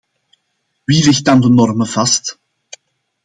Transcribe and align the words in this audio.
Wie 0.87 1.01
legt 1.03 1.25
dan 1.27 1.41
de 1.41 1.49
normen 1.51 1.87
vast? 1.95 2.35